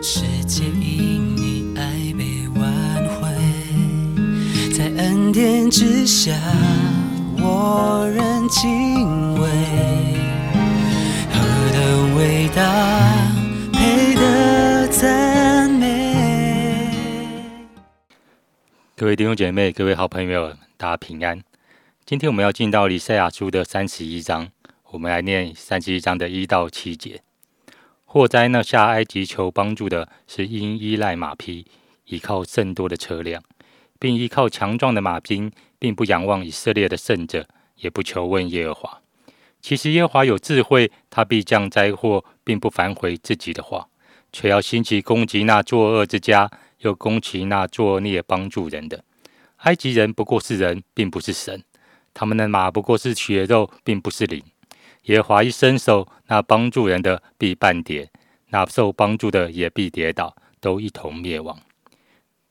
[0.00, 2.62] 世界因你爱被挽
[3.18, 3.28] 回，
[4.72, 6.32] 在恩典之下，
[7.36, 9.48] 我仍敬畏。
[11.32, 11.36] 何
[11.72, 12.62] 等伟大，
[13.72, 16.14] 配得赞美。
[18.96, 21.42] 各位弟兄姐妹，各位好朋友，大家平安。
[22.06, 24.48] 今天我们要进到以赛亚书的三十一章，
[24.90, 27.20] 我们来念三十一章的一到七节。
[28.06, 28.62] 祸灾呢？
[28.62, 31.66] 下埃及求帮助的是因依赖马匹，
[32.06, 33.42] 依靠甚多的车辆，
[33.98, 37.46] 并依靠强壮的马兵，并不仰望以色列的圣者，
[37.76, 39.02] 也不求问耶和华。
[39.60, 43.88] 其实耶和华有智慧，他必降灾祸，并不反悔自己的话，
[44.32, 49.04] 却要兴起攻击那作恶之家，又攻击那作孽帮助人的。
[49.58, 51.60] 埃及人不过是人，并不是神；
[52.14, 54.42] 他们的马不过是血肉，并不是灵。
[55.08, 58.10] 耶和华一伸手，那帮助人的必半跌，
[58.48, 61.58] 那受帮助的也必跌倒，都一同灭亡。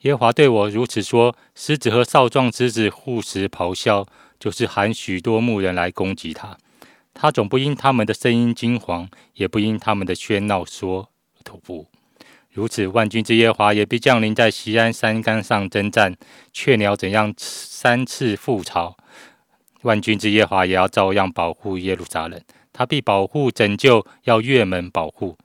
[0.00, 4.06] 耶和华对我如此说：狮子和少壮之子护食咆哮，
[4.38, 6.58] 就是喊许多牧人来攻击他。
[7.14, 11.08] 他总不因他们的声音惊惶，也不因他们的喧闹说
[11.44, 11.86] 吐步。
[12.50, 16.14] 如此，万军之耶和华也必降临在西安山冈上征战。
[16.52, 18.96] 雀鸟怎样三次覆巢？
[19.82, 22.40] 万军之耶华也要照样保护耶路撒冷，
[22.72, 25.36] 他必保护拯救，要越门保护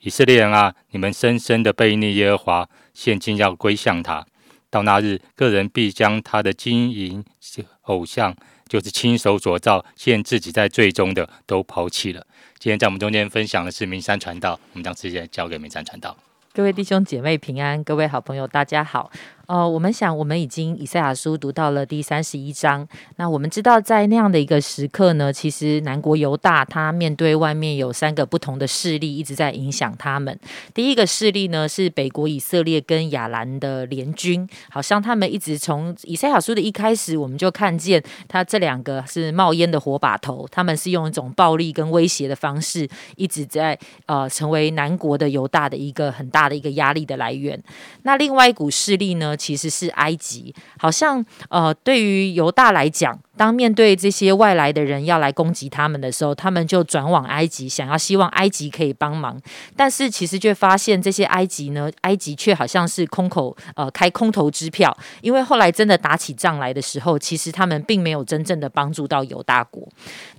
[0.00, 0.74] 以色列人啊！
[0.90, 4.24] 你们深深的背逆耶和华，现今要归向他。
[4.68, 7.24] 到那日，个人必将他的金银
[7.82, 8.36] 偶像，
[8.68, 12.26] 就是亲手所造、现自己在最终的，都抛弃了。
[12.58, 16.16] 今天在我们中间分享的是明山传道，我们将时间交给明山传道。
[16.52, 19.10] 各位弟兄姐妹平安，各位好朋友大家好。
[19.46, 22.86] 哦，我们想，我们已经以赛亚书读到了第三十一章。
[23.14, 30.36] 那我们知道，在那样的一个时刻呢，其实南国犹大他面对外面有三个不同的势力一直在影响他们。
[30.74, 47.62] 第一个势力呢是北国以色列跟亚兰的联军，好像他们一直从以赛亚书的一开始，我们就看见他这两个是冒烟的火把头，他们是用一种暴力跟威胁的方式，一直在呃成为南国的犹大的一个很大的一个压力的来源。
[48.02, 49.35] 那另外一股势力呢？
[49.36, 53.20] 其实是埃及，好像呃，对于犹大来讲。
[53.36, 59.38] 当面对这些外来的人要来攻击他们的时候，他们就转往埃及，想要希望埃及可以帮忙。
[59.76, 69.86] 但是其实却发现这些埃及呢，埃及却好像是空口呃开空头支票，因为后来真的打起仗来的时候，其实他们并没有真正的帮助到犹大国。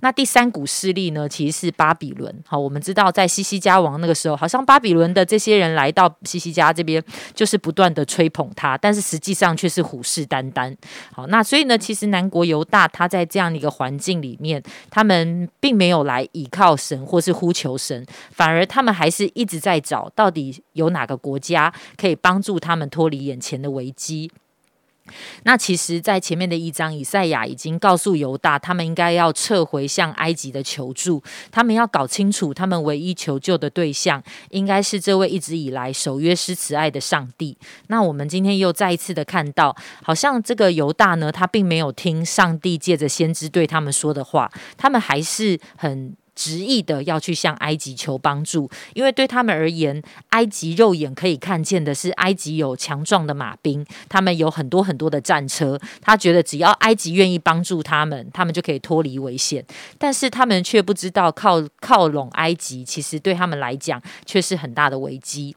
[0.00, 2.34] 那第三股势力呢，其实是巴比伦。
[2.46, 7.00] 好，我们知道在西西家王那个时候，好像巴比伦的这些人来到西西家这边，
[7.34, 10.74] 就是不断的吹捧他，但是实际上却是虎视眈眈。
[11.12, 12.87] 好，那所以呢，其实南国犹大。
[12.92, 24.30] 他在这样的一个环境里面，他们并没有来倚靠神或是呼求神，反而他们还是一直在找到底有哪个国家可以帮助他们脱离眼前的危机。
[25.44, 37.56] 那其实，在前面的一章，以赛亚已经告诉犹大，他们应该要撤回向埃及的求助，他们要搞清楚，他们唯一求救的对象应该是这位一直以来守约施慈爱的上帝。
[37.88, 46.14] 那我们今天又再一次的看到，好像这个犹大呢，他并没有听上帝借着先知对他们说的话，他们还是很。
[46.38, 55.76] 执意的要去向埃及求帮助，因为对他们而言，埃及肉眼可以看见的是埃及有强壮的马兵，他们有很多很多的战车。
[56.00, 59.64] 他觉得只要埃及愿意帮助他们，他们就可以脱离危险。
[59.98, 65.56] 但是他们却不知道，靠靠拢埃及，其实对他们来讲却是很大的危机。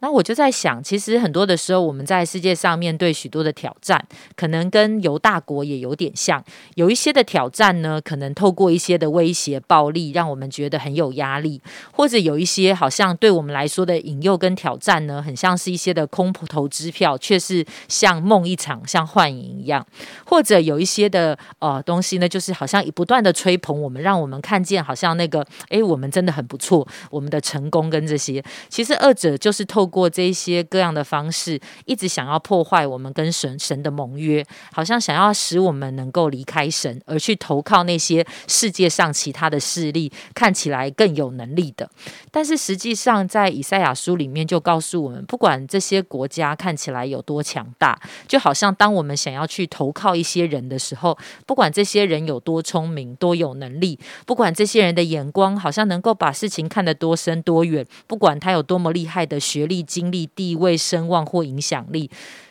[0.00, 4.02] 那我就在想，其实很多的时候，我们在世界上面对许多的挑战，
[4.36, 6.42] 可能跟犹大国也有点像。
[6.76, 11.60] 有一些的挑战呢，可能透过一些的威胁、暴力，让我们觉得很有压力；
[11.90, 19.82] 或者有一些好像对我们来说的引诱跟挑战呢，很像是一些的空头支票，却是像梦一场，像幻影一样；
[20.24, 29.87] 或者有一些的呃东西呢，就是好像不断的吹捧我们，让我们看见好像那个诶，我们真的很不错，我们的成功跟这些，其实二者就是透。
[29.88, 41.88] 过这些各样的方式，一直想要破坏我们跟神神的盟约，好像想要使我们能够离开神，而去投靠那些世界上其他的势力，看起来更有能力的。
[42.30, 59.77] 但是实际上，在以赛亚书里面就告诉我们，不管这些国家看起来有多强大，就好像当我们想要去投靠一些人的时候，不管这些人有多聪明、多有能力，不管这些人的眼光好像能够把事情看得多深多远，不管他有多么厉害的学历。
[59.82, 62.10] 经历、地位、声望或影响力，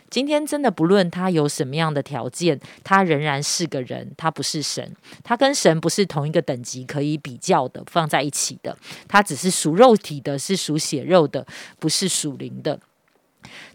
[0.09, 8.77] 今天真的不论他有什么样的条件，他仍然是个人，他不是神，他跟神不是同一个等级可以比较的，放在一起的，
[9.07, 11.45] 他只是属肉体的，是属血肉的，
[11.79, 12.79] 不是属灵的。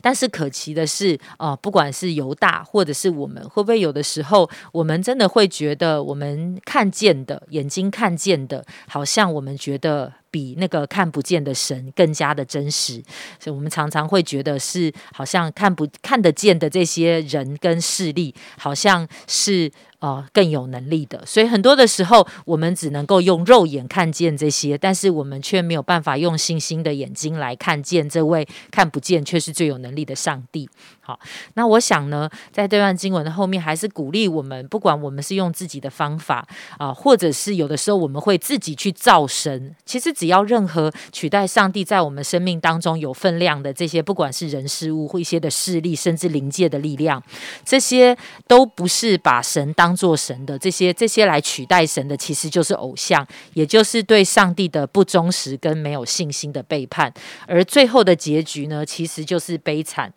[0.03, 13.01] 但是可奇的是，啊，不管是犹大或者是我们，会不会有的时候，我们真的会觉得，我们看见的眼睛看见的，好像我们觉得比那个看不见的神更加的真实。
[13.39, 19.71] 所以，我们常常会觉得是，好像看不看得见的这些人跟势力，好像是。
[20.03, 30.69] 啊，更有能力的，所以很多的时候，我们只能够用肉眼看见这些，但是我们却没有办法用星星的眼睛来看见这位看不见却是最有能力的上帝。
[31.01, 31.21] 好，
[31.55, 36.45] 那我想呢，在这段经文的后面，还是鼓励我们，不管我们是用自己的方法
[36.79, 39.73] 啊，或者是有的时候我们会自己去造神。
[39.85, 47.23] 其实只要任何取代上帝在我们生命当中有分量的这些，不管是人事物或一些的势力，甚至灵界的力量，
[47.65, 48.17] 这些
[48.49, 50.59] 都不是把神当做神的。
[50.59, 57.13] 这些这些来取代神的，其实就是偶像，也就是对上帝的不忠实跟没有信心的背叛。
[57.47, 60.13] 而最后的结局呢，其实就是悲惨。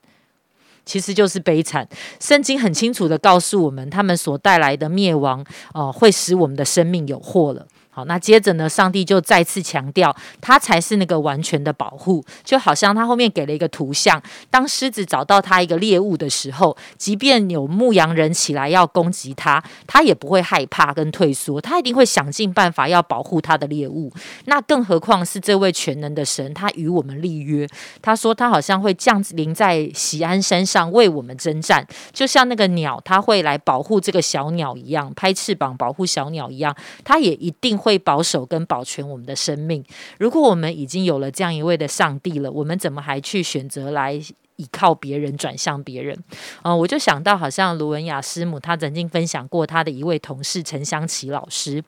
[0.86, 1.89] 其实就是悲惨。
[2.19, 5.44] 圣经很清楚的告诉我们，他们所带来的灭亡，
[5.74, 7.66] 哦，会使我们的生命有祸了。
[7.95, 8.68] 好，那接着呢？
[8.68, 24.12] 上帝就再次强调，他才是那个完全的保护，就好像他后面给了一个图像，当狮子找到他一个猎物的时候，即便有牧羊人起来要攻击他，他也不会害怕跟退缩，他一定会想尽办法要保护他的猎物。
[24.44, 27.65] 那更何况是这位全能的神，他与我们立约，
[28.01, 36.75] 他说他好像会降临在喜安山上为我们征战，就像那个鸟，他会来保护这个小鸟一样，拍翅膀保护小鸟一样，
[37.06, 37.80] 他也一定。
[37.85, 39.85] 会保守跟保全我们的生命。
[40.17, 44.13] 如果我们已经有了这样一位的上帝了，我们怎么还去选择来
[44.55, 46.17] 依靠别人、转向别人？
[46.63, 51.83] 啊，我就想到，好像卢文雅师母，她曾经分享过她的一位同事陈香琪老师。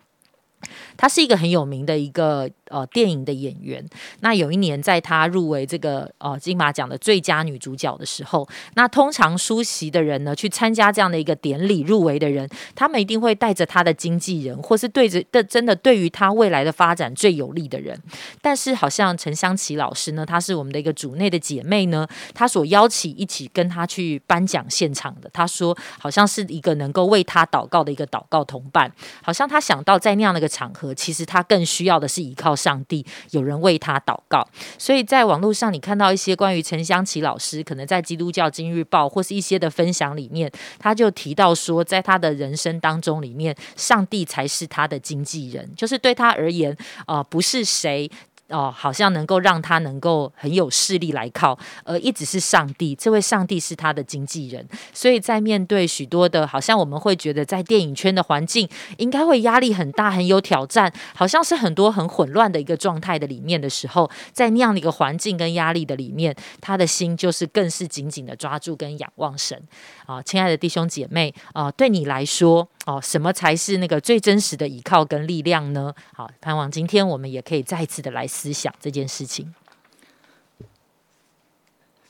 [0.98, 3.86] 他是一个很有名的一个呃电影的演员。
[4.22, 17.98] 那有一年，在他入围这个呃金马奖的最佳女主角的时候，那通常出席的人呢，去参加这样的一个典礼入围的人，他们一定会带着他的经纪人，或是对着的真的对于他未来的发展最有利的人。
[18.42, 28.92] 但是好像陈香琪老师呢，她是我们的一个组内的姐妹呢，她所邀请一起跟她去颁奖现场的，她说好像是一个能够为她祷告的一个祷告同伴，
[29.22, 30.48] 好像她想到在那样的一个。
[30.48, 34.46] 场合其实她更需要的是依靠上帝，有人为他祷告。
[34.80, 46.76] 所以在网络上，你看到一些关于陈香琪老师可能在基督教今日报或是一些的分享里面，他就提到说，在他的人生当中里面，上帝才是他的经纪人，就是对他而言，
[47.06, 48.10] 啊，不是谁。
[48.50, 58.68] 哦，好像能够让他能够很有势力来靠，而一直是上帝，这位上帝是他的经纪人，所以在面对许多的，好像我们会觉得在电影圈的环境
[58.98, 69.62] 应该会压力很大，很有挑战，好像是很多很混乱的一个状态的里面的时候，在那样的一个环境跟压力的里面，他的心就是更是紧紧的抓住跟仰望神。
[70.06, 75.94] 啊，亲爱的弟兄姐妹啊，对你来说，哦，什么才是那个最真实的依靠跟力量呢？
[76.14, 79.56] 好，盼望今天我们也可以再一次的来思想这件事情。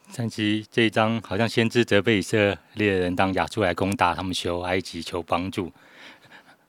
[0.09, 5.71] 三七这一章好像先知责备以色列人当亚述来攻打他们，求埃及求帮助。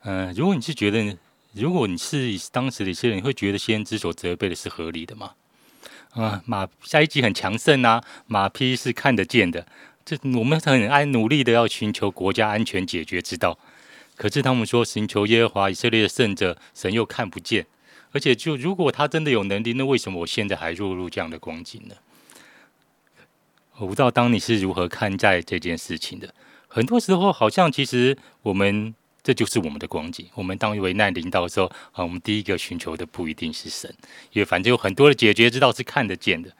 [0.03, 1.17] 嗯，如果你是觉得，
[1.55, 5.33] 如果你是当时的一些人，你会觉得先知所责备的是合理的吗？
[6.11, 9.67] 啊，马下一集很强盛啊，马匹是看得见的。
[10.05, 13.59] 这我们很爱努力的要寻求国家安全解决之道，
[14.17, 17.67] 可是他们说寻求耶和华以色列的圣者，神又看不见。
[18.13, 21.95] 而且就如果他真的有能力，那为什么我现在还落入这样的光景呢？
[23.79, 26.35] 我不知道当你是如何看待这件事情的。
[26.67, 30.27] 很多时候好像其实我们这就是我们的光景。
[30.35, 33.95] 我们当危难临到的时候，啊，我们第一个寻求的不一定是神，
[34.33, 36.51] 因为反正有很多的解决之道是看得见的。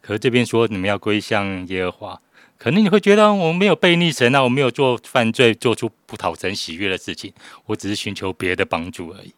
[0.00, 2.20] 可是这边说你们要归向耶和华。
[2.56, 7.32] 可能你会觉得我没有背逆神啊，我没有做犯罪，做出不讨神喜悦的事情，
[7.64, 9.32] 我只是寻求别的帮助而已。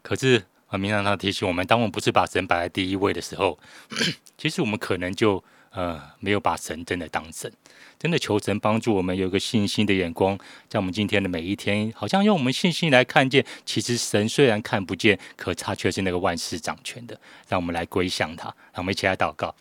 [0.00, 0.42] 可是
[0.74, 3.56] 啊，明堂他提醒我们，当我们不是把神摆在第一位的时候，
[4.36, 7.48] 其实我们可能就呃没有把神真的当神，
[7.96, 10.36] 真的求神帮助我们有个信心的眼光，
[10.68, 19.54] 在我们今天的每一天，好像用我们信心来看见，其实神虽然看不见，可他却是那个万事掌权的，让我们来归向他，让我们一起来祷告。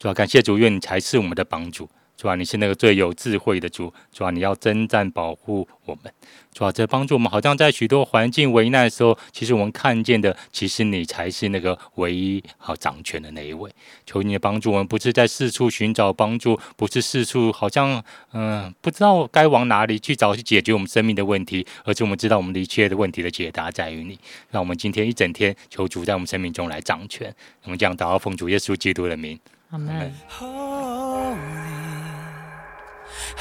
[0.00, 1.88] 主要感谢主，愿你才是我们的帮助。
[2.22, 6.12] 主啊，你是那个最有智慧的主，主啊，你要征战保护我们，
[6.54, 13.68] 主啊，这帮助我们，好像在许多环境危难的时候，其实我们看见的，其实你才是那个唯一好掌权的那一位。
[14.06, 18.00] 求你的帮助，我们不是在四处寻找帮助，不是四处好像
[18.32, 24.16] 嗯不知道该往哪里去找去解决我们生命的问题，而是我们知道我们的一切的问题的解答在于你。
[24.52, 27.34] 让我们今天一整天求主在我们生命中来掌权。
[27.64, 29.36] 我们这样祷告奉主耶稣基督的名，
[29.70, 30.12] 阿门。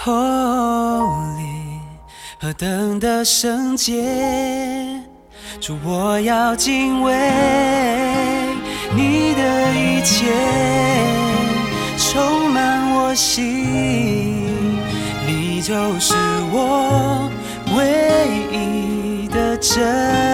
[0.03, 1.79] Holy，
[2.39, 4.03] 何等的圣洁！
[5.59, 7.13] 主，我要敬畏
[8.95, 10.25] 你的一切，
[11.97, 14.79] 充满我心，
[15.27, 16.15] 你就是
[16.51, 17.29] 我
[17.75, 20.30] 唯一的真